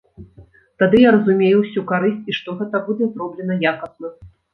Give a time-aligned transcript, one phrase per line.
[0.83, 4.13] Тады я разумею ўсю карысць і што гэта будзе зроблена якасна.